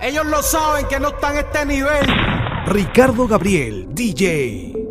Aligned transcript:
Ellos 0.00 0.26
lo 0.26 0.42
saben 0.42 0.86
que 0.86 1.00
no 1.00 1.08
están 1.08 1.36
a 1.36 1.40
este 1.40 1.66
nivel. 1.66 2.06
Ricardo 2.66 3.26
Gabriel, 3.26 3.88
DJ. 3.90 4.87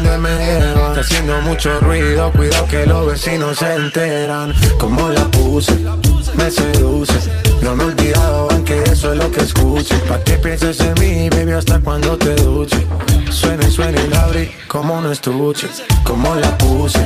Me 0.00 0.30
llevan. 0.30 0.88
Está 0.88 1.00
haciendo 1.00 1.40
mucho 1.42 1.78
ruido, 1.80 2.30
cuidado 2.32 2.66
que 2.66 2.86
los 2.86 3.06
vecinos 3.06 3.58
se 3.58 3.74
enteran. 3.74 4.54
Como 4.78 5.08
la 5.08 5.24
puse, 5.26 5.74
me 6.34 6.50
seduce. 6.50 7.14
No 7.62 7.76
me 7.76 7.84
he 7.84 7.86
olvidado, 7.86 8.48
aunque 8.50 8.82
eso 8.84 9.12
es 9.12 9.18
lo 9.18 9.30
que 9.30 9.40
escuche. 9.40 9.94
Pa' 10.08 10.22
que 10.24 10.38
pienses 10.38 10.80
en 10.80 10.94
mí, 11.00 11.28
baby, 11.30 11.52
hasta 11.52 11.78
cuando 11.80 12.16
te 12.16 12.34
duche. 12.36 12.86
Suena 13.30 13.66
y 13.66 13.70
suena 13.70 14.00
y 14.00 14.08
la 14.08 14.22
abrí 14.22 14.50
como 14.66 14.94
un 14.94 15.10
estuche. 15.10 15.68
Como 16.04 16.34
la 16.36 16.56
puse, 16.58 16.98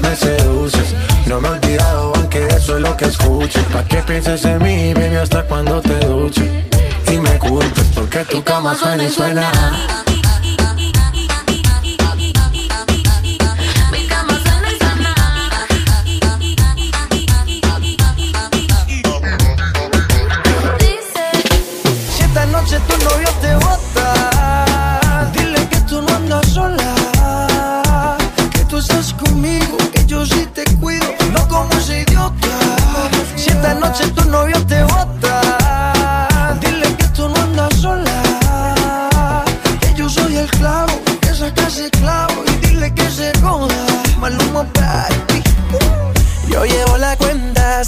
me 0.00 0.14
seduces. 0.16 0.94
No 1.26 1.40
me 1.40 1.48
he 1.48 1.50
olvidado, 1.52 2.12
aunque 2.14 2.46
eso 2.48 2.76
es 2.76 2.82
lo 2.82 2.96
que 2.96 3.06
escuche. 3.06 3.60
Pa' 3.72 3.84
que 3.84 3.98
pienses 4.02 4.44
en 4.44 4.62
mí, 4.62 4.94
baby, 4.94 5.16
hasta 5.16 5.42
cuando 5.44 5.80
te 5.80 5.98
duche. 6.06 6.68
Y 7.10 7.18
me 7.18 7.38
culpes 7.38 7.86
porque 7.94 8.24
tu 8.24 8.42
cama 8.42 8.74
suena 8.74 9.04
y 9.04 9.10
suena. 9.10 9.50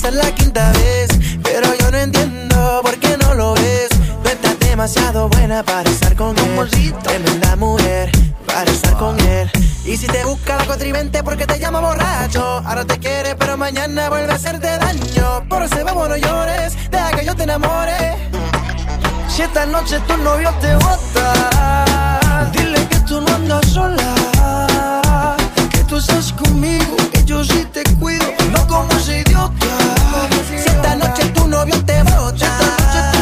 Hasta 0.03 0.13
la 0.13 0.35
quinta 0.35 0.73
vez, 0.73 1.11
pero 1.43 1.75
yo 1.75 1.91
no 1.91 1.99
entiendo 1.99 2.81
por 2.83 2.99
qué 2.99 3.19
no 3.19 3.35
lo 3.35 3.53
ves. 3.53 3.91
Tú 4.23 4.31
estás 4.31 4.59
demasiado 4.59 5.29
buena 5.29 5.63
para 5.63 5.91
estar 5.91 6.17
con 6.17 6.39
él. 6.39 6.95
Tremenda 7.03 7.55
mujer 7.57 8.11
para 8.47 8.71
estar 8.71 8.97
con 8.97 9.21
él. 9.21 9.51
Y 9.85 9.99
si 9.99 10.07
te 10.07 10.25
busca 10.25 10.57
la 10.57 10.65
contrivente 10.65 11.23
porque 11.23 11.47
te 11.47 11.59
llama 11.59 11.81
borracho, 11.81 12.63
ahora 12.65 12.87
te 12.87 12.99
quiere 12.99 13.35
pero 13.37 13.59
mañana 13.59 14.09
vuelve 14.09 14.33
a 14.33 14.37
hacerte 14.37 14.69
daño. 14.79 15.47
Por 15.51 15.65
ese 15.65 15.85
bobo 15.85 16.09
no 16.09 16.17
llores, 16.17 16.79
deja 16.91 17.11
que 17.11 17.27
yo 17.27 17.37
te 17.37 17.43
enamore. 17.43 18.17
Si 19.29 19.43
esta 19.43 19.67
noche 19.67 20.01
tu 20.09 20.17
novio 20.17 20.51
te 20.63 20.77
bota, 20.77 22.51
dile 22.53 22.87
que 22.89 23.01
tú 23.01 23.21
no 23.21 23.35
andas 23.35 23.67
sola. 23.67 25.00
Conmigo, 26.01 26.97
que 27.13 27.23
yo 27.27 27.45
sí 27.45 27.67
te 27.75 27.83
cuido, 27.97 28.25
no 28.53 28.67
como 28.67 28.91
ese 28.93 29.21
idiota. 29.21 29.67
Si 30.49 30.55
esta 30.55 30.97
noche 30.97 31.27
tu 31.35 31.47
novio 31.47 31.77
te 31.85 32.03
bota, 32.05 33.20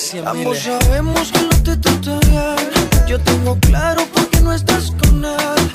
salami. 0.00 0.40
Ambos 0.40 0.58
sabemos 0.58 1.32
que 1.32 1.42
no 1.42 1.62
te 1.62 1.76
trata 1.76 2.18
bien. 2.28 3.06
Yo 3.06 3.18
tengo 3.20 3.58
claro 3.60 4.02
por 4.12 4.28
qué 4.30 4.40
no 4.40 4.52
estás 4.52 4.92
con 5.02 5.24
él. 5.24 5.70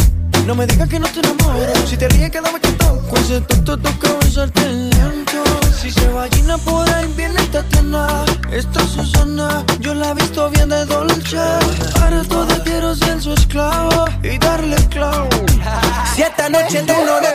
No 0.45 0.55
me 0.55 0.65
digas 0.67 0.87
que 0.89 0.99
no 0.99 1.07
te 1.07 1.19
enamoro. 1.19 1.73
Si 1.87 1.97
te 1.97 2.07
ríes, 2.07 2.31
quédame 2.31 2.59
que 2.59 2.71
toco. 2.73 3.17
Ese 3.17 3.41
tonto 3.41 3.77
toca 3.77 4.09
besarte 4.21 4.61
lento. 4.71 5.43
Si 5.79 5.91
se 5.91 6.07
vagina 6.09 6.57
por 6.59 6.87
ahí, 6.89 7.11
viene 7.16 7.41
Tatiana. 7.51 8.25
Esta 8.51 8.87
Susana, 8.87 9.63
yo 9.79 9.93
la 9.93 10.11
he 10.11 10.13
visto 10.13 10.49
bien 10.51 10.69
de 10.69 10.85
dolce. 10.85 11.37
Para 11.99 12.21
todo 12.23 12.63
quiero 12.63 12.95
ser 12.95 13.21
su 13.21 13.33
esclavo 13.33 14.05
y 14.23 14.37
darle 14.37 14.78
clavo. 14.87 15.29
Si 16.16 16.21
esta 16.21 16.47
noche 16.49 16.81
tu 16.83 16.93
novio 16.93 17.29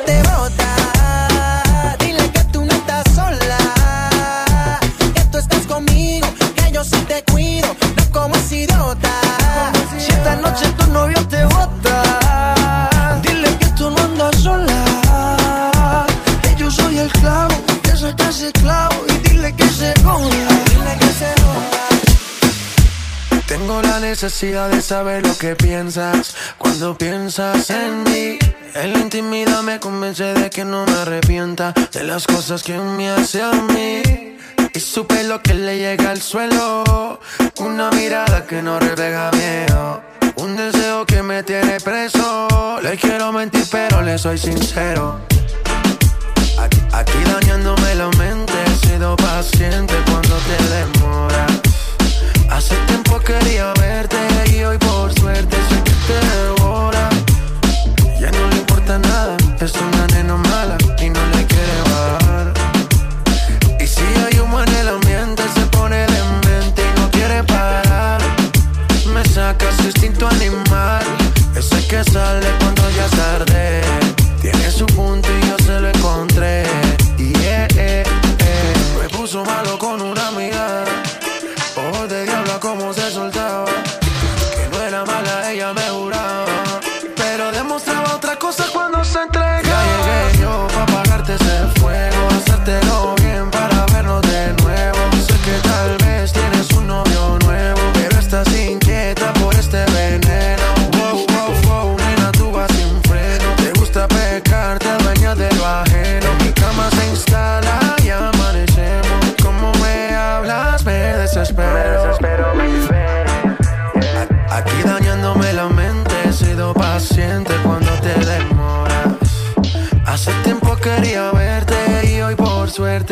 necesidad 24.30 24.70
de 24.70 24.80
saber 24.80 25.26
lo 25.26 25.36
que 25.36 25.56
piensas 25.56 26.36
cuando 26.56 26.96
piensas 26.96 27.68
en 27.70 28.04
mí. 28.04 28.38
En 28.74 28.92
la 28.92 28.98
intimidad 29.00 29.60
me 29.62 29.80
convence 29.80 30.22
de 30.22 30.48
que 30.48 30.64
no 30.64 30.86
me 30.86 30.92
arrepienta 30.92 31.74
de 31.92 32.04
las 32.04 32.28
cosas 32.28 32.62
que 32.62 32.78
me 32.78 33.10
hace 33.10 33.42
a 33.42 33.50
mí. 33.50 34.38
Y 34.72 34.78
supe 34.78 35.24
lo 35.24 35.42
que 35.42 35.54
le 35.54 35.78
llega 35.78 36.12
al 36.12 36.22
suelo. 36.22 37.18
Una 37.58 37.90
mirada 37.90 38.46
que 38.46 38.62
no 38.62 38.78
refleja 38.78 39.32
miedo. 39.32 40.00
Un 40.36 40.56
deseo 40.56 41.04
que 41.06 41.24
me 41.24 41.42
tiene 41.42 41.80
preso. 41.80 42.78
Le 42.84 42.96
quiero 42.98 43.32
mentir, 43.32 43.64
pero 43.68 44.00
le 44.00 44.16
soy 44.16 44.38
sincero. 44.38 45.20
Aquí, 46.92 47.18
dañándome 47.24 47.96
la 47.96 48.08
mente, 48.10 48.52
he 48.64 48.86
sido 48.86 49.16
paciente 49.16 49.94
cuando 50.06 50.36
te 50.36 50.56
demora. 50.68 51.69
Hace 52.50 52.76
tiempo 52.86 53.18
quería 53.20 53.72
verte 53.74 54.16
y 54.52 54.62
hoy 54.64 54.76
por 54.78 55.12
suerte 55.18 55.56
sé 55.68 55.82
que 55.84 55.92
te 56.06 56.18
devora. 56.36 57.08
Ya 58.20 58.30
no 58.30 58.48
le 58.48 58.56
importa 58.56 58.98
nada, 58.98 59.36
es 59.60 59.72
una 59.74 60.06
nena 60.08 60.36
mala 60.36 60.76
y 60.98 61.10
no 61.10 61.20
le 61.34 61.46
quiere 61.46 61.80
bajar. 61.90 62.52
Y 63.78 63.86
si 63.86 64.02
hay 64.26 64.38
humo 64.40 64.62
en 64.62 64.74
el 64.74 64.88
ambiente, 64.88 65.42
se 65.54 65.60
pone 65.66 66.06
mente 66.44 66.82
y 66.82 67.00
no 67.00 67.10
quiere 67.10 67.42
parar. 67.44 68.20
Me 69.14 69.24
saca 69.24 69.66
su 69.76 69.84
instinto 69.84 70.28
animal, 70.28 71.04
ese 71.56 71.86
que 71.86 72.04
sale 72.04 72.46
cuando 72.58 72.82
ya 72.90 73.04
es 73.06 73.10
tarde. 73.12 73.80
Tiene 74.42 74.70
su 74.70 74.86
punto 74.86 75.28
y 75.28 75.39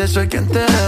soy 0.08 0.26
quien 0.26 0.48
te 0.48 0.87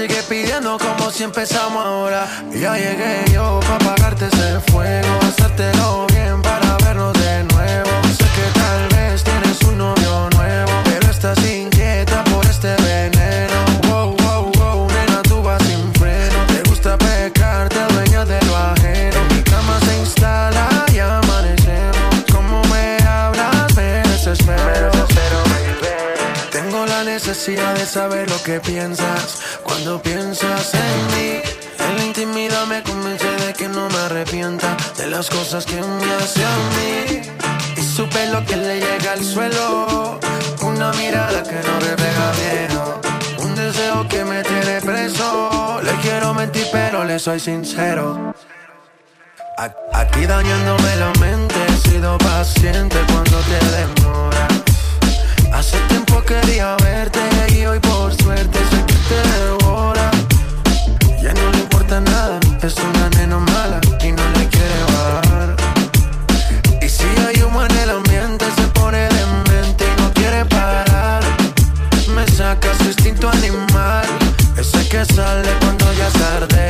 sigue 0.00 0.22
pidiendo 0.22 0.78
como 0.78 1.10
si 1.10 1.24
empezamos 1.24 1.84
ahora. 1.84 2.26
Ya 2.52 2.74
llegué 2.74 3.22
yo 3.32 3.60
para 3.60 3.76
apagarte 3.76 4.26
ese 4.32 4.60
fuego, 4.70 5.18
hacértelo 5.28 6.06
bien 6.06 6.40
para 6.40 6.76
vernos 6.78 7.12
de 7.12 7.44
nuevo. 7.44 7.90
Sé 8.18 8.24
que 8.36 8.46
tal 8.60 8.88
vez 8.94 9.22
tienes 9.22 9.60
un 9.62 9.76
novio 9.76 10.30
nuevo, 10.36 10.72
pero 10.84 11.10
estás 11.10 11.38
inquieta 11.44 12.24
por 12.24 12.46
este 12.46 12.74
veneno. 12.76 13.58
Wow, 13.88 14.16
wow, 14.22 14.52
wow, 14.58 14.88
nena, 14.88 15.20
tú 15.22 15.42
vas 15.42 15.62
sin 15.64 15.92
freno. 15.94 16.46
Te 16.46 16.62
gusta 16.70 16.96
pecar, 16.96 17.68
te 17.68 17.82
dueñas 17.92 18.26
de 18.26 18.40
lo 18.46 18.56
ajeno. 18.56 19.18
Mi 19.34 19.42
cama 19.42 19.78
se 19.84 19.98
instala 19.98 20.86
y 20.94 20.98
amanecemos. 20.98 22.24
Como 22.32 22.62
me 22.72 22.96
hablas, 23.06 23.76
me 23.76 24.02
desespero. 24.08 24.90
Tengo 26.50 26.86
la 26.86 27.04
necesidad 27.04 27.74
de 27.74 27.84
saber 27.84 28.29
que 28.50 28.60
piensas 28.60 29.38
cuando 29.62 30.02
piensas 30.02 30.74
en 30.74 31.06
mí. 31.14 31.40
En 31.78 31.96
la 31.96 32.04
intimidad 32.04 32.66
me 32.66 32.82
convence 32.82 33.30
de 33.46 33.52
que 33.52 33.68
no 33.68 33.88
me 33.88 33.98
arrepienta 33.98 34.76
de 34.96 35.06
las 35.06 35.30
cosas 35.30 35.64
que 35.64 35.80
me 35.80 36.14
hace 36.14 36.44
a 36.44 36.56
mí. 36.76 37.20
Y 37.76 37.82
supe 37.82 38.26
lo 38.32 38.44
que 38.44 38.56
le 38.56 38.80
llega 38.80 39.12
al 39.12 39.22
suelo. 39.22 40.18
Una 40.62 40.90
mirada 40.94 41.44
que 41.44 41.60
no 41.68 41.74
refleja 41.78 42.32
miedo. 42.42 43.00
Un 43.38 43.54
deseo 43.54 44.08
que 44.08 44.24
me 44.24 44.42
tiene 44.42 44.80
preso. 44.80 45.80
Le 45.84 45.92
quiero 46.02 46.34
mentir, 46.34 46.66
pero 46.72 47.04
le 47.04 47.20
soy 47.20 47.38
sincero. 47.38 48.34
Aquí 49.92 50.26
dañándome 50.26 50.96
la 50.96 51.12
mente, 51.20 51.54
he 51.68 51.88
sido 51.88 52.18
paciente 52.18 52.96
cuando 53.12 53.38
te 53.48 53.58
demoras. 53.76 54.29
Hace 55.60 55.78
tiempo 55.88 56.22
quería 56.22 56.74
verte 56.76 57.20
y 57.54 57.66
hoy 57.66 57.78
por 57.80 58.14
suerte 58.14 58.58
sé 58.70 58.82
que 58.86 58.94
te 58.94 59.28
devora. 59.40 60.10
Ya 61.22 61.34
no 61.34 61.50
le 61.50 61.58
importa 61.58 62.00
nada, 62.00 62.40
es 62.62 62.74
una 62.78 63.10
nena 63.10 63.38
mala 63.40 63.78
y 64.02 64.10
no 64.10 64.22
le 64.36 64.48
quiere 64.48 64.82
bajar. 64.94 65.56
Y 66.80 66.88
si 66.88 67.04
hay 67.04 67.42
humo 67.42 67.62
en 67.62 67.76
el 67.76 67.90
ambiente, 67.90 68.46
se 68.56 68.68
pone 68.68 69.06
mente 69.50 69.84
y 69.84 70.00
no 70.00 70.10
quiere 70.14 70.46
parar. 70.46 71.22
Me 72.14 72.26
saca 72.26 72.74
su 72.78 72.84
instinto 72.84 73.28
animal, 73.28 74.06
ese 74.56 74.88
que 74.88 75.04
sale 75.04 75.50
cuando 75.60 75.92
ya 75.92 76.06
es 76.06 76.12
tarde. 76.14 76.69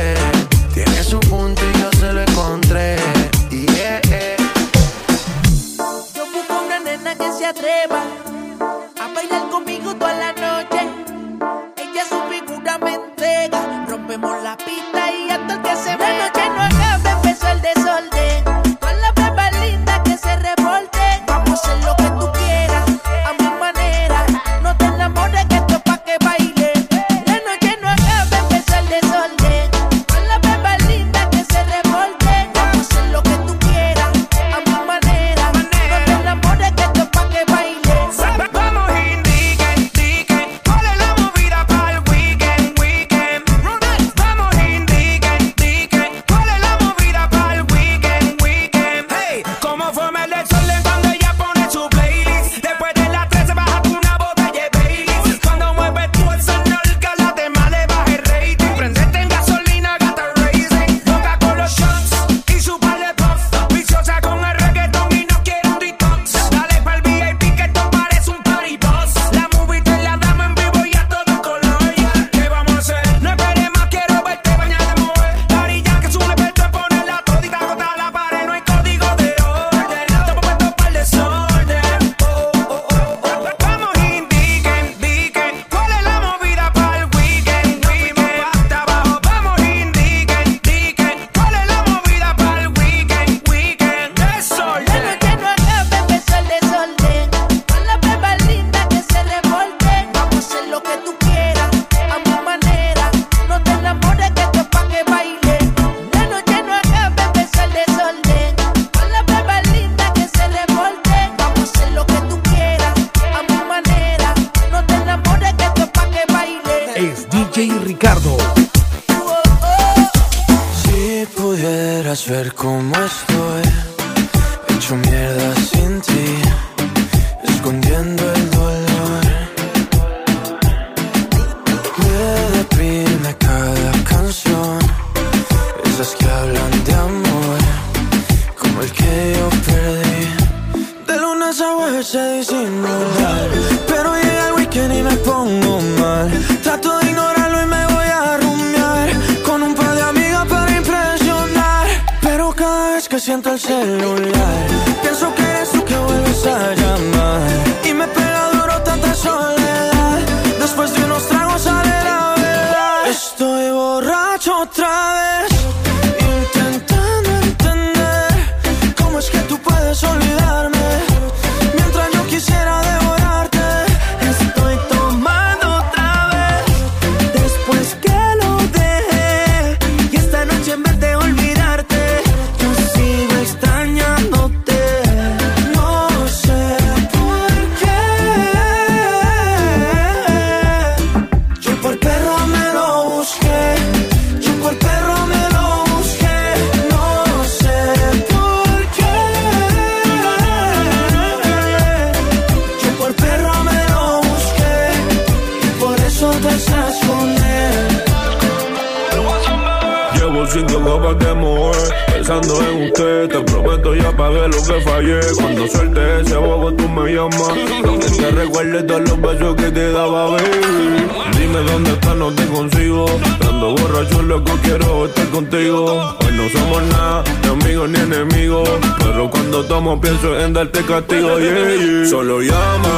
Contigo. 225.41 226.15
Hoy 226.19 226.31
no 226.33 226.49
somos 226.49 226.83
nada, 226.83 227.23
ni 227.41 227.49
amigos 227.49 227.89
ni 227.89 227.99
enemigos. 227.99 228.69
Pero 228.99 229.29
cuando 229.29 229.63
tomo, 229.65 229.99
pienso 229.99 230.39
en 230.39 230.53
darte 230.53 230.83
castigo, 230.83 231.39
yeah, 231.39 231.75
yeah. 231.75 232.05
Solo 232.09 232.41
llama. 232.41 232.95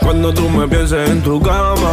Cuando 0.00 0.32
tú 0.34 0.48
me 0.48 0.66
pienses 0.68 1.08
en 1.08 1.22
tu 1.22 1.40
cama, 1.40 1.92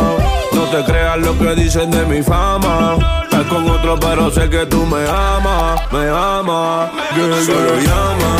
no 0.54 0.64
te 0.72 0.84
creas 0.84 1.18
lo 1.20 1.38
que 1.38 1.56
dicen 1.56 1.92
de 1.92 2.06
mi 2.06 2.22
fama. 2.24 2.98
Estás 3.24 3.46
con 3.48 3.70
otro, 3.70 4.00
pero 4.00 4.32
sé 4.32 4.50
que 4.50 4.66
tú 4.66 4.86
me 4.86 5.04
amas, 5.08 5.82
me 5.92 6.10
amas. 6.10 6.92
Yeah, 7.16 7.46
Solo 7.46 7.76
llama. 7.88 8.32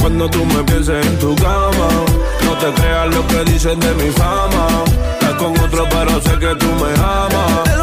Cuando 0.00 0.28
tú 0.28 0.44
me 0.44 0.62
pienses 0.64 1.06
en 1.06 1.18
tu 1.18 1.34
cama, 1.36 1.88
no 2.44 2.52
te 2.58 2.80
creas 2.80 3.14
lo 3.14 3.26
que 3.28 3.52
dicen 3.52 3.78
de 3.80 3.94
mi 3.94 4.10
fama. 4.10 4.66
Estás 5.12 5.34
con 5.34 5.58
otro, 5.60 5.86
pero 5.90 6.20
sé 6.20 6.38
que 6.38 6.54
tú 6.56 6.66
me 6.82 6.92
amas. 7.00 7.74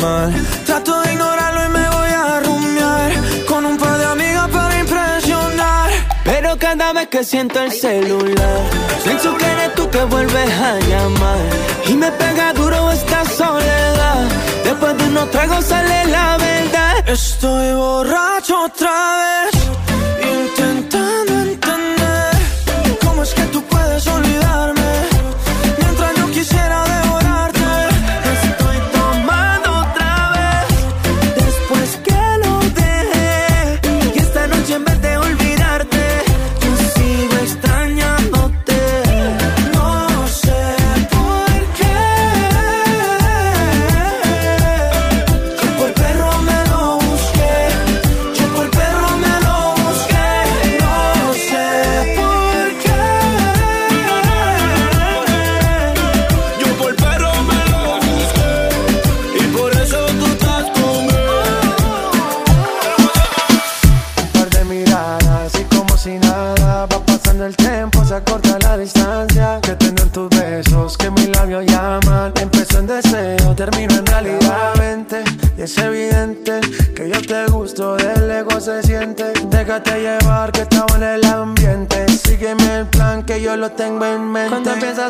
Trato 0.00 1.02
de 1.02 1.12
ignorarlo 1.12 1.66
y 1.66 1.68
me 1.68 1.88
voy 1.90 2.08
a 2.08 2.40
rumiar. 2.40 3.12
Con 3.46 3.66
un 3.66 3.76
par 3.76 3.98
de 3.98 4.06
amigas 4.06 4.48
para 4.48 4.78
impresionar. 4.78 5.90
Pero 6.24 6.56
cada 6.58 6.94
vez 6.94 7.08
que 7.08 7.22
siento 7.22 7.60
el 7.60 7.70
celular 7.70 8.60
Pienso 9.04 9.36
que 9.36 9.44
eres 9.44 9.74
tú 9.74 9.90
que 9.90 10.02
vuelves 10.04 10.50
a 10.58 10.78
llamar. 10.88 11.38
Y 11.86 11.94
me 11.96 12.10
pega 12.12 12.54
duro 12.54 12.90
esta 12.90 13.26
soledad. 13.26 14.24
Después 14.64 14.96
de 14.96 15.04
unos 15.04 15.30
tragos 15.30 15.66
sale 15.66 16.06
la 16.06 16.38
verdad. 16.38 17.06
Estoy 17.06 17.74
borracho 17.74 18.64
otra 18.64 19.50
vez 19.52 19.59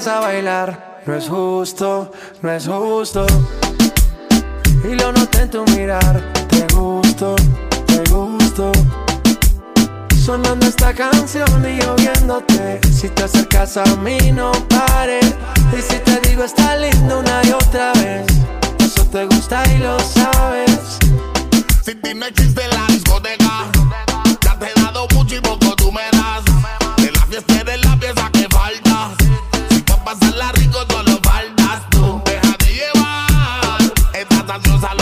A 0.07 0.19
bailar, 0.19 1.03
no 1.05 1.15
es 1.15 1.29
justo, 1.29 2.11
no 2.41 2.51
es 2.51 2.67
justo. 2.67 3.27
Y 4.83 4.95
lo 4.95 5.13
noté 5.13 5.43
en 5.43 5.51
tu 5.51 5.63
mirar, 5.67 6.23
te 6.49 6.67
gusto, 6.75 7.37
te 7.87 8.03
gusto. 8.11 8.73
Sonando 10.25 10.67
esta 10.67 10.95
canción 10.95 11.67
y 11.69 11.81
yo 11.81 11.95
viéndote 11.97 12.81
Si 12.91 13.09
te 13.09 13.25
acercas 13.25 13.77
a 13.77 13.85
mí 13.97 14.19
no 14.33 14.53
pares 14.69 15.35
Y 15.77 15.83
si 15.83 15.99
te 15.99 16.21
digo 16.29 16.45
está 16.45 16.77
lindo 16.77 17.19
una 17.19 17.43
y 17.45 17.51
otra 17.53 17.93
vez 17.95 18.27
Eso 18.79 19.05
te 19.07 19.25
gusta 19.27 19.63
y 19.75 19.79
lo 19.79 19.99
sabes 19.99 20.99
Sin 21.85 22.01
ti 22.01 22.15
no 22.15 22.27
existe 22.27 22.63
la 22.69 22.87
discoteca. 22.87 23.71
Ya 24.43 24.59
te 24.59 24.67
he 24.67 24.83
dado 24.83 25.07
mucho 25.15 25.37
y 25.37 25.41
poco 25.41 25.75
tú 25.77 25.91
me 25.91 26.03
das. 26.13 26.45
De 26.97 27.11
la 27.11 27.27
fiesta 27.27 27.61
eres 27.61 27.85
la 27.85 27.97
pieza 27.97 28.31
que. 28.33 28.41
Si 28.41 28.50
pasarla 30.11 30.51
rico, 30.53 30.85
tú 30.87 30.97
lo 31.05 31.19
faltas. 31.23 31.89
Tú 31.91 32.23
déjate 32.25 32.73
llevar. 32.73 33.81
Estás 34.13 34.49
ansiosa, 34.49 34.95
lo 34.95 35.00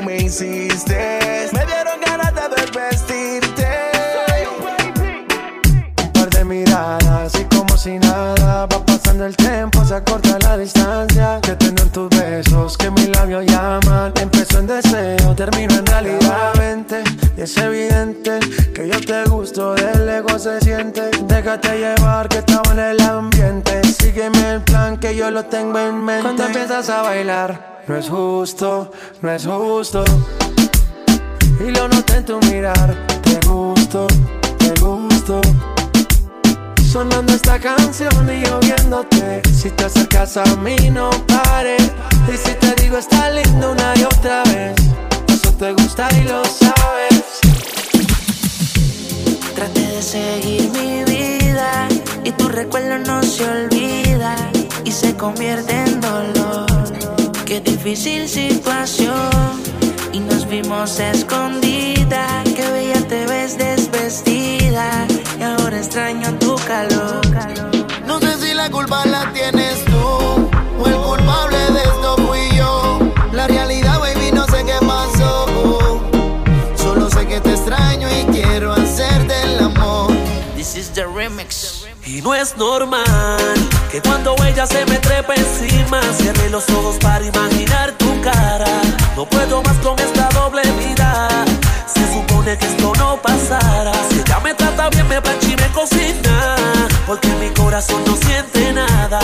tú 0.00 0.06
me 0.06 0.16
hiciste. 0.16 1.48
Me 1.52 1.66
dieron 1.66 2.00
ganas 2.04 2.32
de 2.34 2.42
desvestirte. 2.56 3.68
Un 6.02 6.12
par 6.12 6.30
de 6.30 6.44
miradas 6.44 7.32
y 7.40 7.44
como 7.44 7.76
si 7.76 7.98
nada 7.98 8.66
va 8.66 8.84
pasando 8.84 9.26
el 9.26 9.36
tiempo, 9.36 9.84
se 9.84 9.94
acorta 9.94 10.38
la 10.40 10.56
distancia. 10.56 11.40
Que 11.42 11.54
tengo 11.56 11.82
en 11.82 11.90
tus 11.90 12.08
besos, 12.10 12.76
que 12.76 12.90
mis 12.90 13.08
labios 13.08 13.44
llaman. 13.46 14.12
Empezó 14.20 14.58
en 14.60 14.66
deseo, 14.66 15.34
termino 15.34 15.74
en 15.74 15.86
realidad. 15.86 16.52
Vente, 16.58 17.02
y 17.36 17.42
es 17.42 17.56
evidente 17.56 18.40
que 18.74 18.88
yo 18.88 19.00
te 19.00 19.24
gusto, 19.24 19.74
del 19.74 20.08
ego 20.08 20.38
se 20.38 20.60
siente. 20.60 21.10
Déjate 21.26 21.78
llevar 21.78 22.28
que 22.28 22.38
estamos 22.38 22.72
en 22.72 22.78
el 22.78 23.00
ambiente. 23.00 23.39
Que 25.10 25.16
yo 25.16 25.28
lo 25.32 25.44
tengo 25.44 25.76
en 25.76 26.04
mente. 26.04 26.22
Cuando 26.22 26.44
empiezas 26.44 26.88
a 26.88 27.02
bailar, 27.02 27.82
no 27.88 27.96
es 27.96 28.08
justo, 28.08 28.92
no 29.20 29.32
es 29.32 29.44
justo. 29.44 30.04
Y 31.66 31.72
lo 31.72 31.88
noté 31.88 32.18
en 32.18 32.24
tu 32.24 32.38
mirar, 32.42 32.94
te 33.20 33.40
gusto, 33.48 34.06
te 34.58 34.72
gusto. 34.80 35.40
Sonando 36.92 37.32
esta 37.32 37.58
canción 37.58 38.12
y 38.30 38.44
yo 38.44 38.60
viéndote 38.60 39.42
Si 39.52 39.70
te 39.70 39.84
acercas 39.84 40.36
a 40.36 40.44
mí 40.56 40.76
no 40.90 41.10
pares 41.26 41.90
Y 42.32 42.36
si 42.36 42.54
te 42.54 42.82
digo 42.82 42.98
está 42.98 43.30
lindo 43.30 43.72
una 43.72 43.94
y 43.96 44.02
otra 44.02 44.42
vez 44.44 44.74
Eso 45.28 45.52
te 45.52 45.72
gusta 45.72 46.08
y 46.18 46.24
lo 46.24 46.44
sabes 46.44 47.40
Traté 49.54 49.80
de 49.80 50.02
seguir 50.02 50.70
mi 50.70 51.04
vida 51.04 51.88
y 52.24 52.32
tu 52.32 52.48
recuerdo 52.48 52.98
no 52.98 53.22
se 53.22 53.48
olvida 53.48 54.36
y 54.84 54.92
se 54.92 55.16
convierte 55.16 55.72
en 55.72 56.00
dolor. 56.00 56.66
Qué 57.44 57.60
difícil 57.60 58.28
situación 58.28 59.62
y 60.12 60.20
nos 60.20 60.48
vimos 60.48 60.98
escondida. 61.00 62.39
Y 82.20 82.22
no 82.22 82.34
es 82.34 82.54
normal 82.58 83.38
que 83.90 84.02
cuando 84.02 84.36
ella 84.44 84.66
se 84.66 84.84
me 84.84 84.98
trepa 84.98 85.34
encima 85.34 86.02
cierre 86.12 86.50
los 86.50 86.68
ojos 86.68 86.98
para 87.00 87.24
imaginar 87.24 87.92
tu 87.92 88.20
cara. 88.20 88.66
No 89.16 89.24
puedo 89.24 89.62
más 89.62 89.78
con 89.78 89.98
esta 89.98 90.28
doble 90.34 90.60
vida. 90.72 91.28
Se 91.86 92.12
supone 92.12 92.58
que 92.58 92.66
esto 92.66 92.92
no 92.98 93.16
pasara. 93.22 93.92
Si 94.10 94.20
ella 94.20 94.38
me 94.40 94.52
trata 94.52 94.90
bien, 94.90 95.08
me 95.08 95.22
plancha 95.22 95.48
y 95.48 95.56
me 95.56 95.68
cocina. 95.68 96.56
Porque 97.06 97.28
mi 97.36 97.48
corazón 97.54 98.02
no 98.04 98.14
siente 98.16 98.70
nada. 98.70 99.20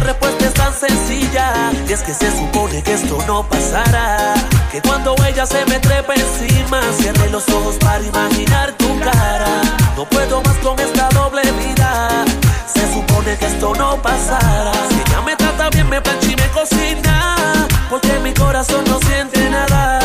La 0.00 0.06
respuesta 0.06 0.46
es 0.46 0.54
tan 0.54 0.72
sencilla. 0.72 1.52
Y 1.86 1.92
es 1.92 2.02
que 2.02 2.14
se 2.14 2.30
supone 2.30 2.82
que 2.82 2.94
esto 2.94 3.18
no 3.26 3.46
pasará. 3.46 4.32
Que 4.72 4.80
cuando 4.80 5.14
ella 5.28 5.44
se 5.44 5.64
me 5.66 5.78
trepa 5.78 6.14
encima, 6.14 6.80
cierre 6.98 7.28
los 7.28 7.46
ojos 7.50 7.76
para 7.76 8.02
imaginar 8.02 8.72
tu 8.78 8.98
cara. 9.00 9.60
No 9.96 10.06
puedo 10.06 10.42
más 10.42 10.56
con 10.58 10.78
esta 10.80 11.10
doble 11.10 11.42
vida. 11.52 12.24
Se 12.72 12.90
supone 12.94 13.36
que 13.36 13.46
esto 13.46 13.74
no 13.74 14.00
pasará. 14.00 14.72
Si 14.88 14.94
ella 14.94 15.20
me 15.20 15.36
trata 15.36 15.68
bien, 15.68 15.88
me 15.88 16.00
plancha 16.00 16.28
y 16.30 16.36
me 16.36 16.48
cocina. 16.48 17.68
Porque 17.90 18.18
mi 18.20 18.32
corazón 18.32 18.84
no 18.86 18.98
siente 19.00 19.50
nada. 19.50 19.99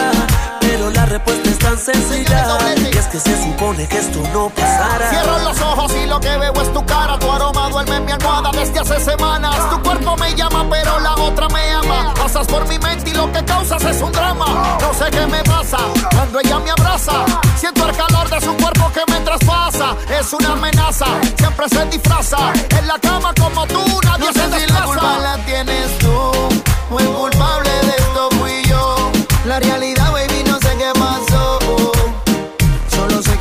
Pero 0.86 0.98
la 0.98 1.06
respuesta 1.08 1.50
es 1.50 1.58
tan 1.58 1.78
sencilla. 1.80 2.58
Y 2.78 2.95
es 2.95 3.08
que 3.08 3.19
se 3.19 3.43
supone 3.43 3.88
que 3.88 3.98
esto 3.98 4.21
no 4.32 4.50
pasará. 4.50 5.10
Cierro 5.10 5.39
los 5.39 5.60
ojos 5.60 5.91
y 5.95 6.06
lo 6.06 6.19
que 6.19 6.38
veo 6.38 6.54
es 6.62 6.74
tu 6.74 6.86
cara. 6.86 7.17
Tu 7.17 7.32
aroma 7.32 7.69
duerme 7.69 7.95
en 7.95 8.06
mi 8.06 8.12
almohada 8.12 8.52
desde 8.52 8.80
hace 8.80 9.00
semanas. 9.00 9.56
Tu 9.71 9.82
cuerpo 9.82 10.15
me 10.17 10.36
llama, 10.36 10.63
pero 10.69 11.00
la 11.00 11.15
otra 11.15 11.48
me 11.50 11.71
ama. 11.71 12.13
Pasas 12.13 12.45
por 12.45 12.67
mi 12.67 12.78
mente 12.78 13.10
y 13.10 13.13
lo 13.15 13.32
que 13.32 13.43
causas 13.45 13.84
es 13.84 14.00
un 14.00 14.12
drama. 14.12 14.78
No 14.80 14.93
sé 14.93 15.10
qué 15.10 15.26
me 15.26 15.41
pasa 15.43 15.80
cuando 16.13 16.39
ella 16.39 16.60
me 16.60 16.69
abraza. 16.69 17.26
Siento 17.58 17.89
el 17.89 17.95
calor 17.95 18.30
de 18.30 18.41
su 18.41 18.56
cuerpo 18.56 18.91
que 18.93 19.12
me 19.12 19.19
traspasa. 19.21 19.95
Es 20.19 20.32
una 20.34 20.52
amenaza, 20.52 21.08
siempre 21.36 21.67
se 21.67 21.84
disfraza. 21.86 22.54
En 22.78 22.88
la 22.88 23.00
cama 23.00 23.34
como 23.41 23.65
tú, 23.65 23.84
nadie 24.04 24.28
No 24.28 24.34
se 24.34 24.39
sé 24.39 24.45
si 24.45 24.52
la 24.52 24.82
desplaza. 24.82 24.86
culpa 24.86 25.19
la 25.19 25.38
tienes 25.45 25.98
tú 25.98 26.65
el 27.00 27.08
culpable 27.08 27.69
de 27.69 27.89
esto 27.89 28.30
fui 28.39 28.63
yo. 28.69 29.12
La 29.45 29.60
realidad, 29.60 30.05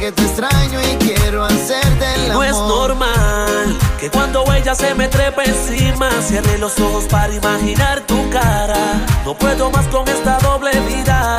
que 0.04 0.12
te 0.12 0.22
extraño 0.22 0.80
y 0.82 0.96
quiero 0.96 1.44
hacerte 1.44 2.14
el 2.16 2.28
No 2.28 2.42
amor. 2.42 2.44
es 2.44 2.56
normal 2.56 3.78
que 3.98 4.10
cuando 4.10 4.44
ella 4.52 4.74
se 4.74 4.94
me 4.94 5.08
trepa 5.08 5.44
encima 5.44 6.10
cierre 6.20 6.58
los 6.58 6.78
ojos 6.78 7.04
para 7.04 7.32
imaginar 7.32 8.00
tu 8.00 8.28
cara. 8.28 8.76
No 9.24 9.32
puedo 9.32 9.70
más 9.70 9.86
con 9.86 10.06
esta 10.06 10.36
doble 10.40 10.72
vida. 10.80 11.38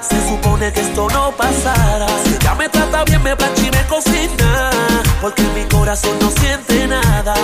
Se 0.00 0.28
supone 0.28 0.72
que 0.72 0.80
esto 0.80 1.08
no 1.10 1.30
pasará. 1.36 2.08
Si 2.24 2.34
ella 2.34 2.54
me 2.56 2.68
trata 2.68 3.04
bien, 3.04 3.22
me 3.22 3.36
plancha 3.36 3.62
y 3.64 3.70
me 3.70 3.86
cocina. 3.86 4.70
Porque 5.20 5.44
mi 5.54 5.64
corazón 5.66 6.18
no 6.20 6.30
siente 6.32 6.88
nada. 6.88 7.34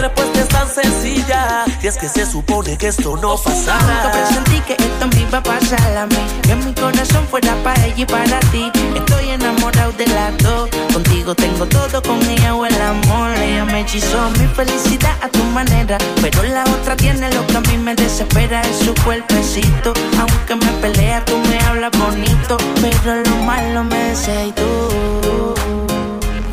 Respuesta 0.00 0.40
es 0.40 0.48
tan 0.48 0.68
sencilla. 0.68 1.64
Y 1.82 1.86
es 1.86 1.98
que 1.98 2.08
se 2.08 2.24
supone 2.24 2.76
que 2.78 2.88
esto 2.88 3.16
no 3.16 3.36
Nunca 3.36 3.44
pasará. 3.44 4.12
presentí 4.12 4.60
que 4.60 4.72
esto 4.72 5.06
me 5.12 5.20
iba 5.20 5.38
a 5.38 5.42
pasar 5.42 5.96
a 5.96 6.06
mí. 6.06 6.16
Que 6.42 6.54
mi 6.56 6.72
corazón 6.74 7.26
fuera 7.28 7.54
para 7.62 7.84
ella 7.84 7.94
y 7.98 8.06
para 8.06 8.40
ti. 8.50 8.70
Estoy 8.94 9.28
enamorado 9.30 9.92
de 9.92 10.06
las 10.06 10.36
dos. 10.38 10.70
Contigo 10.92 11.34
tengo 11.34 11.66
todo, 11.66 12.02
con 12.02 12.18
ella 12.30 12.54
o 12.54 12.64
el 12.64 12.80
amor. 12.80 13.30
Ella 13.36 13.64
me 13.66 13.80
hechizó 13.80 14.30
mi 14.38 14.46
felicidad 14.46 15.16
a 15.22 15.28
tu 15.28 15.42
manera. 15.44 15.98
Pero 16.22 16.42
la 16.44 16.64
otra 16.64 16.96
tiene 16.96 17.30
lo 17.34 17.46
que 17.46 17.56
a 17.58 17.60
mí 17.60 17.76
me 17.76 17.94
desespera. 17.94 18.62
Es 18.62 18.78
su 18.78 18.94
cuerpecito. 19.04 19.92
Aunque 20.18 20.54
me 20.56 20.72
pelea, 20.80 21.22
tú 21.26 21.36
me 21.48 21.58
hablas 21.66 21.90
bonito. 21.98 22.56
Pero 22.80 23.22
lo 23.22 23.36
malo 23.44 23.84
me 23.84 23.98
deseas 24.10 24.54
tú. 24.54 25.54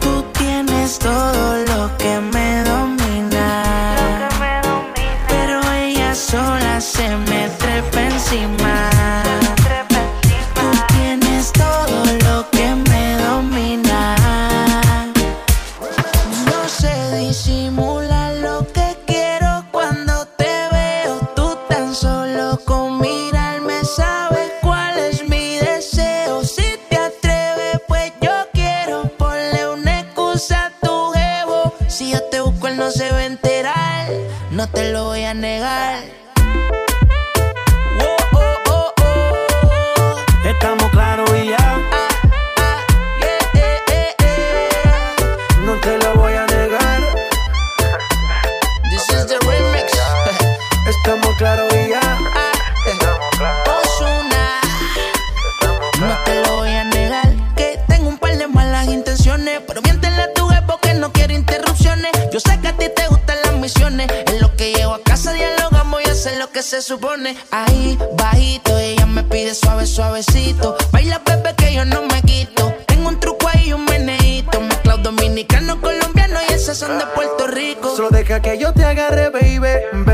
Tú 0.02 0.26
tienes 0.34 1.00
todo 1.00 1.58
lo 1.66 1.98
que 1.98 2.20
me 2.20 2.37
Claros 51.38 51.72
y 51.72 51.90
ya. 51.90 52.00
Ozuna. 53.84 54.60
No 56.00 56.18
te 56.26 56.42
lo 56.42 56.56
voy 56.58 56.72
a 56.72 56.84
negar 56.84 57.28
que 57.56 57.80
tengo 57.88 58.10
un 58.10 58.18
par 58.18 58.36
de 58.36 58.48
malas 58.48 58.88
intenciones, 58.88 59.62
pero 59.68 59.84
miéntele 59.84 60.24
a 60.24 60.34
tu 60.34 60.48
jefe 60.48 60.74
que 60.82 60.94
no 60.96 61.12
quiere 61.12 61.36
interrupciones. 61.36 62.12
Yo 62.34 62.40
sé 62.40 62.60
que 62.60 62.70
a 62.70 62.74
ti 62.74 62.88
te 62.96 63.08
gustan 63.08 63.38
las 63.46 63.54
misiones, 63.54 64.08
en 64.12 64.42
lo 64.42 64.56
que 64.56 64.74
llego 64.74 64.96
a 64.96 65.04
casa 65.04 65.32
dialogamos 65.32 66.02
y 66.04 66.10
hacer 66.10 66.40
lo 66.40 66.50
que 66.50 66.64
se 66.64 66.82
supone. 66.82 67.38
Ahí 67.52 68.00
bajito 68.14 68.76
ella 68.80 69.06
me 69.06 69.24
pide 69.24 69.54
suave 69.54 69.86
suavecito, 69.86 70.76
baila 70.92 71.22
bebé 71.24 71.54
que 71.56 71.72
yo 71.72 71.86
no 71.86 72.02
me 72.02 72.20
quito. 72.24 72.74
Tengo 72.88 73.10
un 73.10 73.20
truco 73.20 73.48
ahí 73.48 73.70
y 73.70 73.74
un 73.74 73.86
meneíto, 73.86 74.60
mezclado 74.60 75.04
dominicano 75.04 75.80
colombiano 75.82 76.40
y 76.50 76.54
esas 76.54 76.80
son 76.80 76.98
de 76.98 77.06
Puerto 77.14 77.46
Rico. 77.46 77.96
Solo 77.96 78.10
deja 78.10 78.42
que 78.42 78.58
yo 78.58 78.74
te 78.74 78.84
agarre 78.84 79.27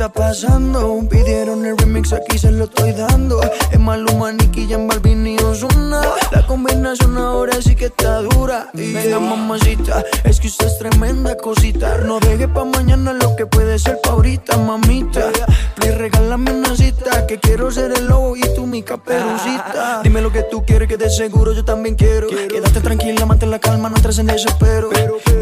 está 0.00 0.10
pasando? 0.10 0.98
Pidieron 1.10 1.66
el 1.66 1.76
remix, 1.76 2.14
aquí 2.14 2.38
se 2.38 2.50
lo 2.50 2.64
estoy 2.64 2.92
dando. 2.92 3.38
Es 3.70 3.78
Maluma, 3.78 4.32
Nicky, 4.32 4.66
Jan 4.66 4.88
Balvin 4.88 5.26
y 5.26 5.36
Ozuna. 5.36 6.00
La 6.32 6.46
combinación 6.46 7.18
ahora 7.18 7.60
sí 7.60 7.76
que 7.76 7.86
está 7.86 8.22
dura. 8.22 8.70
Y 8.72 8.92
yeah. 8.92 9.02
Venga, 9.02 9.20
mamacita, 9.20 10.02
es 10.24 10.40
que 10.40 10.46
usted 10.46 10.68
es 10.68 10.78
tremenda 10.78 11.36
cosita. 11.36 11.98
No 11.98 12.18
deje 12.18 12.48
pa' 12.48 12.64
mañana 12.64 13.12
lo 13.12 13.36
que 13.36 13.44
puede 13.44 13.78
ser 13.78 14.00
pa' 14.02 14.12
ahorita, 14.12 14.56
mamita. 14.56 15.32
Me 15.80 15.92
regálame 15.92 16.52
una 16.52 16.76
cita, 16.76 17.26
que 17.26 17.38
quiero 17.38 17.70
ser 17.70 17.92
el 17.92 18.06
lobo 18.06 18.36
y 18.36 18.42
tú 18.54 18.66
mi 18.66 18.82
caperucita. 18.82 19.64
Ah, 19.66 19.72
ah, 19.76 19.96
ah. 19.98 20.00
Dime 20.02 20.20
lo 20.20 20.30
que 20.30 20.42
tú 20.42 20.64
quieres, 20.64 20.88
que 20.88 20.96
de 20.96 21.08
seguro 21.10 21.52
yo 21.52 21.64
también 21.64 21.94
quiero. 21.94 22.28
Quédate 22.28 22.80
tranquila, 22.80 23.24
mantén 23.26 23.50
la 23.50 23.58
calma, 23.58 23.88
no 23.88 23.96
entres 23.96 24.18
en 24.18 24.26
desespero. 24.26 24.90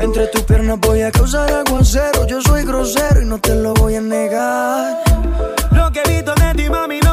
Entre 0.00 0.26
tus 0.28 0.42
piernas 0.42 0.78
voy 0.80 1.02
a 1.02 1.10
causar 1.10 1.50
aguacero. 1.52 2.26
Yo 2.26 2.40
soy 2.40 2.64
grosero 2.64 3.22
y 3.22 3.24
no 3.24 3.38
te 3.38 3.54
lo 3.54 3.74
voy 3.74 3.96
a 3.96 4.00
negar. 4.00 5.02
Lo 5.72 5.90
que 5.92 6.02
he 6.04 6.08
visto 6.08 6.34
de 6.34 6.54
ti, 6.54 6.70
mami, 6.70 7.00
no 7.00 7.07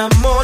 enamora. 0.00 0.39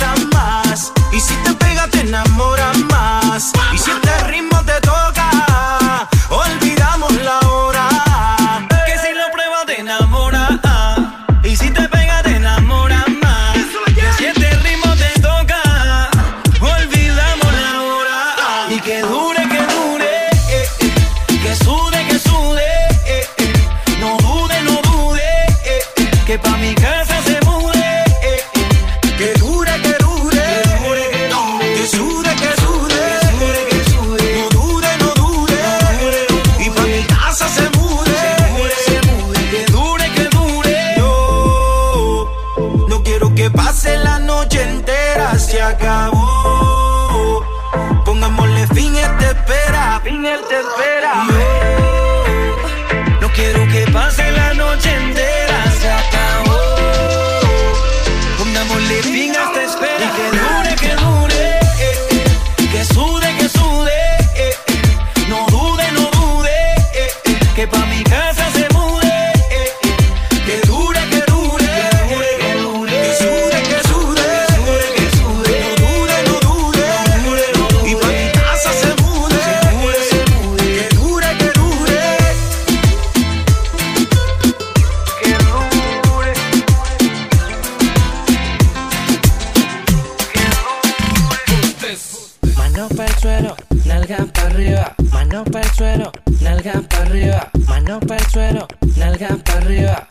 suelo, 93.27 93.57
nalga 93.85 94.19
para 94.33 94.47
arriba, 94.47 94.95
mano 95.11 95.43
para 95.45 95.67
el 95.67 95.73
suelo, 95.73 96.13
nalga 96.43 96.81
para 96.89 97.03
arriba, 97.07 97.51
mano 97.67 97.99
para 97.99 98.23
el 98.23 98.31
suelo, 98.31 98.69
nalga 98.97 99.37
para 99.45 99.59
arriba. 99.59 100.07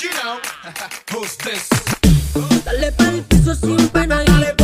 You 0.00 0.08
know, 0.16 0.38
who's 1.12 1.36
this? 1.44 1.68
Dale 2.64 2.90
pa'l 2.92 3.22
piso 3.28 3.54
sin 3.54 3.86
pena 3.90 4.24
y 4.24 4.30
le 4.40 4.63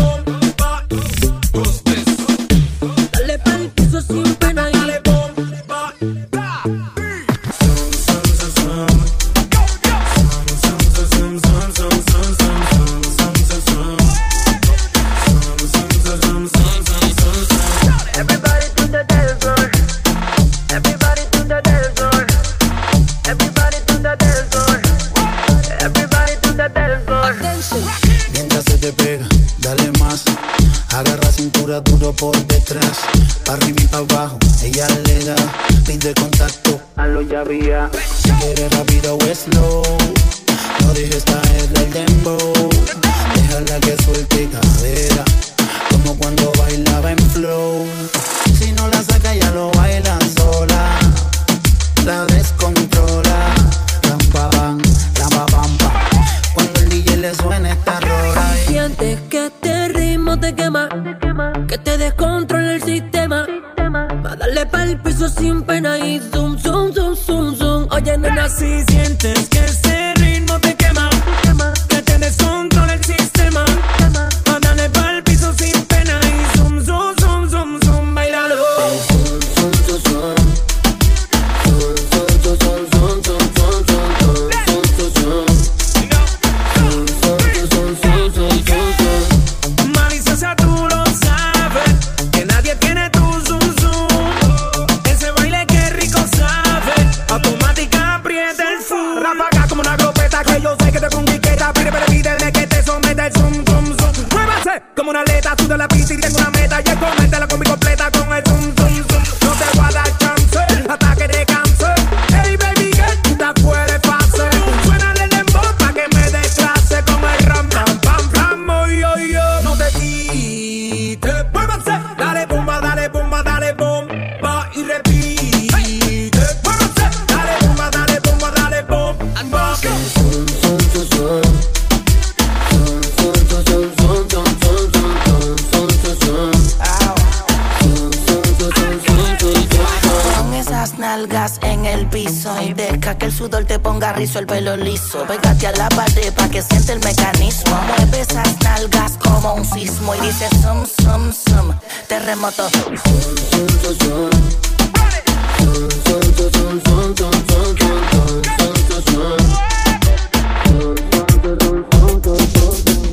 hizo 144.31 144.39
el 144.39 144.47
pelo 144.47 144.77
liso. 144.77 145.25
Pégate 145.27 145.67
a 145.67 145.73
la 145.73 145.89
pared 145.89 146.33
pa' 146.33 146.49
que 146.49 146.63
siente 146.63 146.93
el 146.93 147.01
mecanismo. 147.01 147.77
Mueve 147.89 148.21
esas 148.21 148.57
nalgas 148.63 149.13
como 149.19 149.55
un 149.55 149.65
sismo 149.65 150.15
y 150.15 150.21
dice 150.21 150.49
sum, 150.63 150.87
sum, 151.03 151.33
sum. 151.33 151.75
Terremoto. 152.07 152.69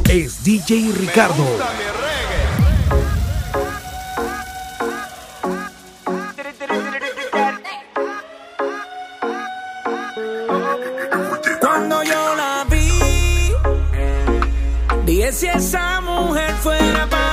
Es 0.10 0.44
DJ 0.44 0.92
Ricardo. 0.98 1.44
si 15.32 15.48
esa 15.48 16.00
mujer 16.02 16.54
fuera 16.62 17.06
para 17.10 17.27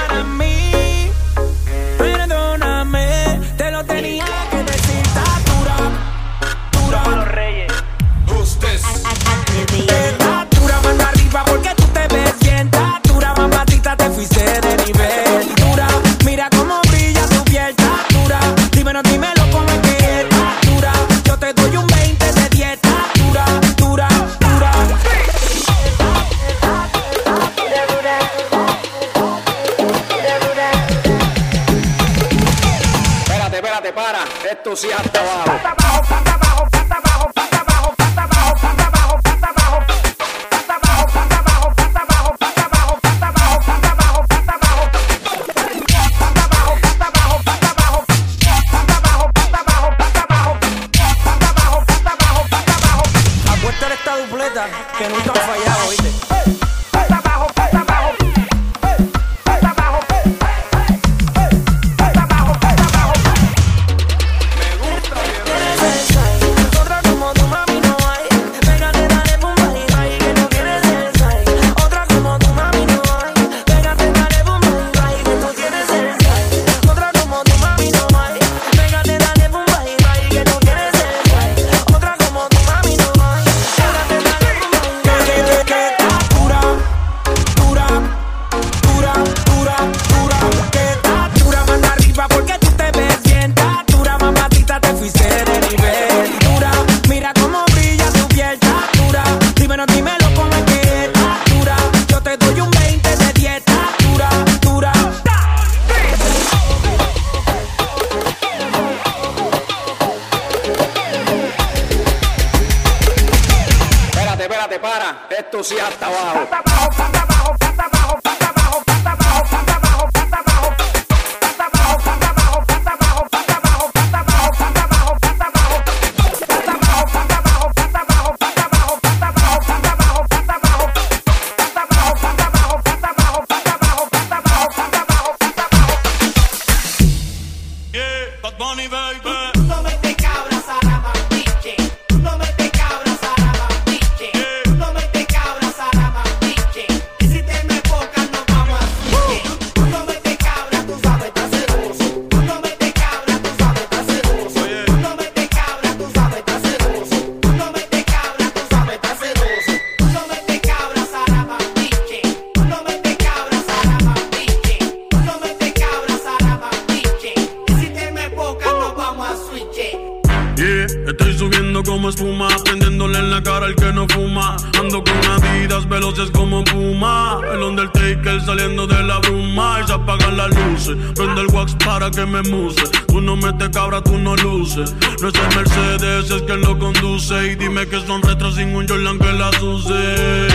Prende 181.14 181.42
el 181.42 181.46
wax 181.48 181.76
para 181.84 182.10
que 182.10 182.26
me 182.26 182.42
muse. 182.42 182.82
Tú 183.06 183.20
no 183.20 183.36
metes 183.36 183.68
cabra, 183.70 184.02
tú 184.02 184.18
no 184.18 184.34
luces. 184.36 184.94
No 185.20 185.28
es 185.28 185.34
el 185.34 185.56
Mercedes, 185.56 186.30
es 186.30 186.42
quien 186.42 186.60
lo 186.60 186.78
conduce. 186.78 187.52
Y 187.52 187.54
dime 187.54 187.86
que 187.86 188.00
son 188.00 188.20
retros 188.22 188.56
sin 188.56 188.74
un 188.74 188.88
Jordan 188.88 189.18
que 189.18 189.32
las 189.32 189.62
use. 189.62 190.48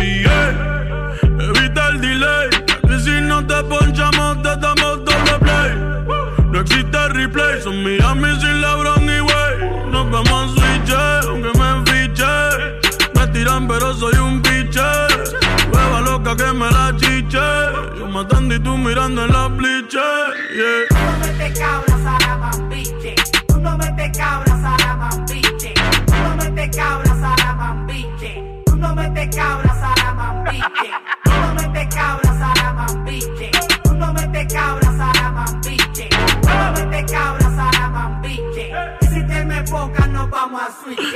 Evita 1.39 1.89
el 1.89 2.01
delay. 2.01 2.49
Que 2.87 2.99
si 2.99 3.21
no 3.21 3.45
te 3.47 3.63
ponchamos, 3.63 4.41
te 4.41 4.55
damos 4.57 5.05
doble 5.05 5.39
play. 5.39 5.71
No 6.51 6.59
existe 6.59 7.07
replay. 7.09 7.61
Son 7.61 7.81
Miami 7.81 8.39
sin 8.41 8.61
LeBron 8.61 9.03
y 9.03 9.21
Way. 9.21 9.91
Nos 9.91 10.11
vamos 10.11 10.51
a 10.51 10.59
switch, 10.59 10.93
aunque 11.27 11.51
me 11.57 11.91
fiche. 11.91 12.25
Me 13.15 13.27
tiran, 13.27 13.67
pero 13.67 13.93
soy 13.93 14.15
un 14.17 14.41
biche. 14.41 14.81
Que 16.23 16.53
me 16.53 16.69
la 16.69 16.95
chiche. 16.95 17.39
Yo 17.97 18.07
matando 18.07 18.53
y 18.53 18.59
tú 18.59 18.77
mirando 18.77 19.25
en 19.25 19.31
la 19.31 19.47
bliche. 19.47 19.97
Yeah. 20.53 20.87
Tú 20.89 20.95
no 20.95 21.17
metes 21.19 21.59
cabras 21.59 22.05
a 22.05 22.19
la 22.27 22.37
mambiche. 22.37 23.15
Tú 23.47 23.59
no 23.59 23.77
metes 23.77 24.17
cabras 24.17 24.63
a 24.63 24.77
la 24.77 24.95
mambiche. 24.95 25.73
Tú 26.05 26.13
no 26.23 26.35
metes 26.35 26.77
cabras 26.77 27.23
a 27.23 27.35
la 27.43 27.53
mambiche. 27.55 28.63
Tú 28.65 28.75
no 28.75 28.95
metes 28.95 29.35
cabras 29.35 29.77
a 29.81 29.95
la 30.03 30.13
mambiche. 30.13 31.18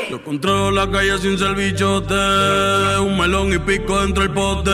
Yo 0.10 0.24
controlo 0.24 0.72
la 0.72 0.90
calle 0.90 1.18
sin 1.20 1.38
ser 1.38 1.56
bichote. 1.56 2.14
Un 3.00 3.18
melón 3.18 3.54
y 3.54 3.60
pico 3.60 4.02
dentro 4.02 4.24
del 4.24 4.32
pote. 4.32 4.72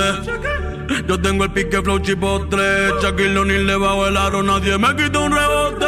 Yo 1.08 1.20
tengo 1.20 1.44
el 1.44 1.52
pique 1.52 1.82
flow 1.82 2.00
chipotle. 2.00 2.94
Shaquille 3.02 3.38
O'Neal 3.38 3.68
le 3.68 3.76
bajo 3.76 4.08
el 4.08 4.18
aro, 4.18 4.44
nadie 4.44 4.78
me 4.78 4.96
quita 4.96 5.20
un 5.20 5.32
rebote. 5.32 5.86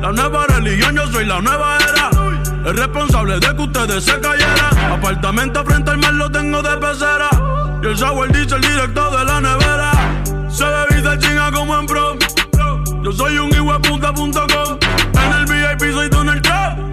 La 0.00 0.12
nueva 0.12 0.46
religión, 0.46 0.96
yo 0.96 1.06
soy 1.08 1.26
la 1.26 1.40
nueva 1.40 1.78
era. 1.78 2.10
El 2.64 2.76
responsable 2.76 3.38
de 3.38 3.56
que 3.56 3.62
ustedes 3.62 4.04
se 4.04 4.18
cayeran. 4.20 4.78
Apartamento 4.92 5.64
frente 5.64 5.90
al 5.90 5.98
mar 5.98 6.14
lo 6.14 6.30
tengo 6.30 6.62
de 6.62 6.76
pecera. 6.76 7.30
Y 7.82 7.86
el 7.86 7.96
sour 7.96 8.32
dice 8.32 8.56
el 8.56 8.60
directo 8.60 9.10
de 9.16 9.24
la 9.24 9.40
nevera. 9.40 9.92
Se 10.50 10.64
se 10.64 11.18
chinga 11.18 11.52
como 11.52 11.78
en 11.78 11.86
prom. 11.86 12.18
Yo 13.02 13.12
soy 13.12 13.38
un 13.38 13.50
hijueputa.com. 13.50 14.78
En 15.12 15.32
el 15.32 15.44
VIP 15.46 15.92
soy 15.92 16.08
Donald 16.08 16.42
Trump. 16.42 16.88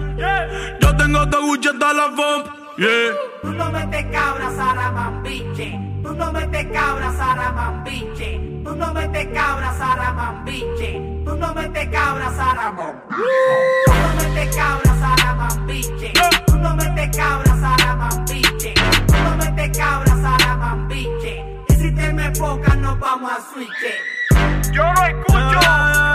Tengo 1.06 1.28
todo 1.28 1.42
Gucci 1.42 1.68
hasta 1.68 1.92
la 1.92 2.10
FOM. 2.16 2.42
Yeah. 2.78 3.14
Tú 3.40 3.52
no 3.52 3.70
metes 3.70 4.06
cabras 4.06 4.58
a 4.58 4.74
la 4.74 4.90
mambiche. 4.90 5.78
Tú 6.02 6.12
no 6.12 6.32
metes 6.32 6.66
cabras 6.72 7.20
a 7.20 7.36
la 7.36 7.52
mambiche. 7.52 8.40
Tú 8.64 8.74
no 8.74 8.92
metes 8.92 9.26
cabras 9.28 9.80
a 9.80 9.96
la 9.96 10.12
mambiche. 10.12 11.22
Tú 11.24 11.36
no 11.36 11.54
metes 11.54 11.88
cabras 11.90 12.38
a 12.40 12.54
la 12.56 12.72
mambiche. 12.72 13.84
Tú 13.86 13.94
no 13.94 14.16
metes 14.16 14.56
cabras 14.56 15.00
a 15.00 15.16
la 15.24 15.34
mambiche. 15.36 16.12
Tú 16.44 16.56
no 16.56 16.74
metes 16.74 17.16
cabras 17.16 17.62
a 17.62 17.76
la 17.86 17.94
mambiche. 17.94 18.74
Tú 19.06 19.14
no 19.14 19.36
metes 19.36 19.78
cabras 19.78 20.24
a 20.24 20.38
la 20.44 20.56
mambiche. 20.56 21.62
Y 21.68 21.74
si 21.74 21.94
te 21.94 22.12
me 22.14 22.30
poca 22.32 22.74
nos 22.74 22.98
vamos 22.98 23.30
a 23.30 23.40
switch. 23.52 24.72
Yo 24.72 24.82
no 24.82 25.04
escucho 25.04 26.05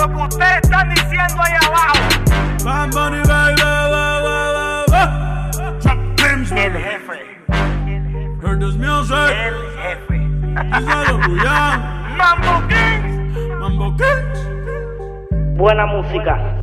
lo 0.00 0.08
que 0.08 0.22
ustedes 0.22 0.60
están 0.62 0.88
diciendo 0.88 1.42
ahí 1.42 1.54
abajo. 1.66 1.98
Bam, 2.64 2.90
Bunny, 2.90 3.22
baby, 3.28 3.60
ba, 3.60 4.84
ba. 4.88 5.50
El 6.56 6.72
jefe. 6.72 7.18
Heard 8.42 8.60
this 8.60 8.76
music. 8.76 9.16
El 9.16 9.54
jefe. 9.78 10.18
Díselo, 10.72 11.18
Buyan. 11.18 12.16
Mambo 12.16 12.68
Kings. 12.68 13.58
Mambo 13.60 13.96
Kings. 13.96 15.56
Buena 15.56 15.86
música. 15.86 16.59